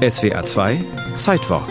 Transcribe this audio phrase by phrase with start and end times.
[0.00, 0.82] SWA 2
[1.18, 1.68] Zeitwort.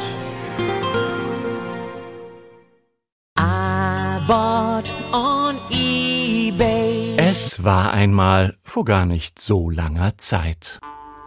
[7.18, 10.78] Es war einmal vor gar nicht so langer Zeit.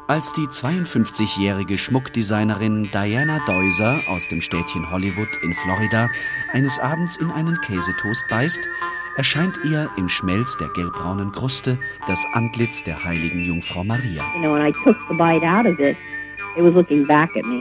[0.07, 6.09] Als die 52-jährige Schmuckdesignerin Diana Deuser aus dem Städtchen Hollywood in Florida
[6.53, 8.69] eines Abends in einen Käsetoast beißt,
[9.17, 14.23] erscheint ihr im Schmelz der gelbbraunen Kruste das Antlitz der heiligen Jungfrau Maria.
[14.37, 14.55] You know,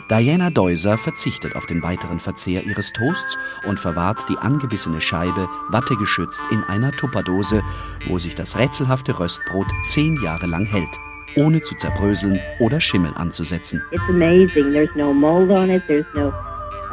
[0.09, 3.37] Diana Deuser verzichtet auf den weiteren Verzehr ihres Toasts
[3.67, 7.63] und verwahrt die angebissene Scheibe wattegeschützt in einer Tupperdose,
[8.07, 10.99] wo sich das rätselhafte Röstbrot zehn Jahre lang hält,
[11.35, 13.81] ohne zu zerbröseln oder Schimmel anzusetzen.
[13.91, 14.71] It's amazing.
[14.71, 15.83] There's no mold on it.
[15.87, 16.33] There's no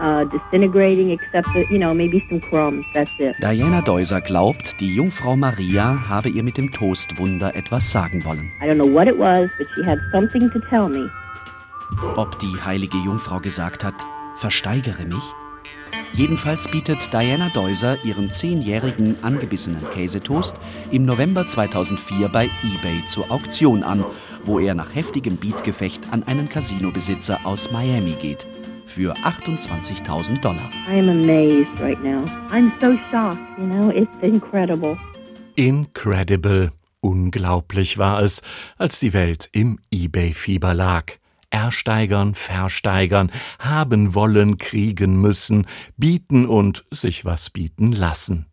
[0.01, 2.87] uh, disintegrating except, the, you know, maybe some crumbs.
[2.95, 3.37] That's it.
[3.41, 8.51] Diana Deuser glaubt, die Jungfrau Maria habe ihr mit dem Toastwunder etwas sagen wollen.
[8.63, 11.09] I don't know what it was, but she had something to tell me.
[12.17, 14.07] Ob die heilige Jungfrau gesagt hat,
[14.37, 15.35] versteigere mich?
[16.13, 20.57] Jedenfalls bietet Diana Deuser ihren zehnjährigen angebissenen Käsetoast
[20.91, 24.05] im November 2004 bei eBay zur Auktion an,
[24.45, 28.47] wo er nach heftigem Beatgefecht an einen Casinobesitzer aus Miami geht.
[28.87, 30.71] Für 28.000 Dollar.
[30.91, 32.25] I am amazed right now.
[32.51, 34.97] I'm so shocked, you know, it's incredible.
[35.57, 36.73] Incredible.
[37.01, 38.43] Unglaublich war es,
[38.77, 41.19] als die Welt im eBay-Fieber lag.
[41.51, 48.47] Ersteigern, versteigern, haben wollen, kriegen müssen, bieten und sich was bieten lassen.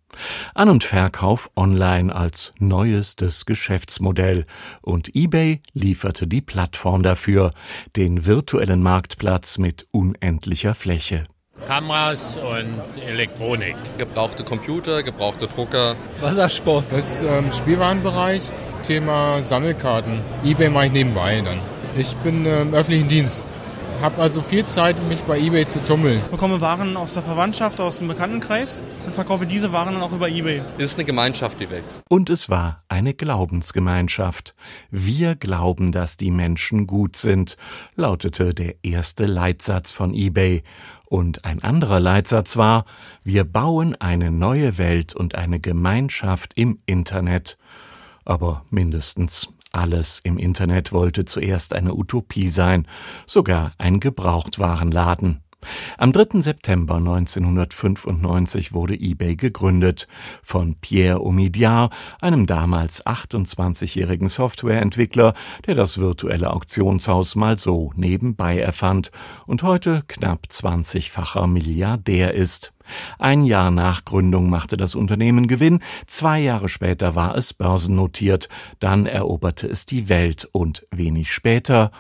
[0.54, 4.46] An- und Verkauf online als neuestes Geschäftsmodell
[4.82, 7.52] und eBay lieferte die Plattform dafür,
[7.96, 11.28] den virtuellen Marktplatz mit unendlicher Fläche.
[11.68, 13.76] Kameras und Elektronik.
[13.98, 15.96] Gebrauchte Computer, gebrauchte Drucker.
[16.20, 16.92] Wassersport.
[16.92, 18.52] Das ist ähm, Spielwarenbereich,
[18.84, 20.20] Thema Sammelkarten.
[20.44, 21.60] Ebay mache ich nebenbei dann.
[21.98, 23.46] Ich bin äh, im öffentlichen Dienst.
[24.02, 26.20] Habe also viel Zeit, mich bei Ebay zu tummeln.
[26.26, 30.12] Ich bekomme Waren aus der Verwandtschaft, aus dem Bekanntenkreis und verkaufe diese Waren dann auch
[30.12, 30.62] über Ebay.
[30.78, 32.02] Ist eine Gemeinschaft, die wächst.
[32.10, 34.56] Und es war eine Glaubensgemeinschaft.
[34.92, 37.56] Wir glauben, dass die Menschen gut sind,
[37.96, 40.64] lautete der erste Leitsatz von eBay.
[41.06, 42.84] Und ein anderer Leitsatz war,
[43.24, 47.58] wir bauen eine neue Welt und eine Gemeinschaft im Internet.
[48.26, 52.88] Aber mindestens alles im Internet wollte zuerst eine Utopie sein,
[53.26, 55.42] sogar ein Gebrauchtwarenladen.
[55.98, 56.42] Am 3.
[56.42, 60.08] September 1995 wurde eBay gegründet
[60.44, 61.90] von Pierre Omidyar,
[62.22, 65.34] einem damals 28-jährigen Softwareentwickler,
[65.66, 69.12] der das virtuelle Auktionshaus mal so nebenbei erfand
[69.48, 72.75] und heute knapp 20-facher Milliardär ist.
[73.20, 79.06] Ein Jahr nach Gründung machte das Unternehmen Gewinn, zwei Jahre später war es börsennotiert, dann
[79.06, 81.92] eroberte es die Welt und wenig später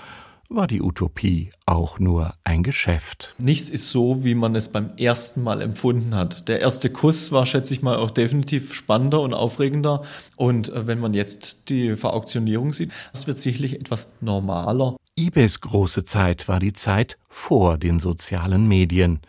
[0.49, 3.33] war die Utopie auch nur ein Geschäft.
[3.37, 6.47] Nichts ist so, wie man es beim ersten Mal empfunden hat.
[6.47, 10.03] Der erste Kuss war, schätze ich mal, auch definitiv spannender und aufregender.
[10.35, 14.95] Und äh, wenn man jetzt die Verauktionierung sieht, das wird sicherlich etwas normaler.
[15.17, 19.21] eBays große Zeit war die Zeit vor den sozialen Medien.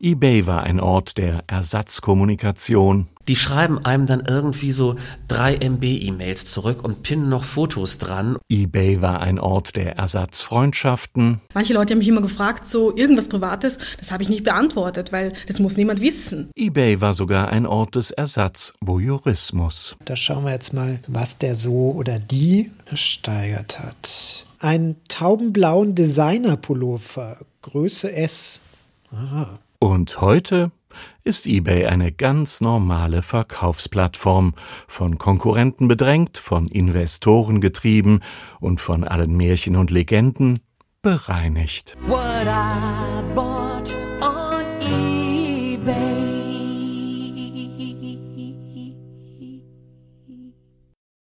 [0.00, 4.94] eBay war ein Ort der Ersatzkommunikation, Die schreiben einem dann irgendwie so
[5.26, 8.36] 3 MB E-Mails zurück und pinnen noch Fotos dran.
[8.48, 13.78] eBay war ein Ort der Ersatzfreundschaften, Manche Leute haben mich immer gefragt, so irgendwas Privates,
[13.98, 16.50] das habe ich nicht beantwortet, weil das muss niemand wissen.
[16.54, 19.96] eBay war sogar ein Ort des Ersatzvoyeurismus.
[20.04, 24.44] Da schauen wir jetzt mal, was der so oder die ersteigert hat.
[24.62, 28.60] Einen taubenblauen Designer-Pullover, Größe S.
[29.10, 29.58] Aha.
[29.80, 30.70] Und heute
[31.24, 34.54] ist eBay eine ganz normale Verkaufsplattform,
[34.86, 38.20] von Konkurrenten bedrängt, von Investoren getrieben
[38.60, 40.60] und von allen Märchen und Legenden
[41.02, 41.96] bereinigt.
[42.06, 43.21] What I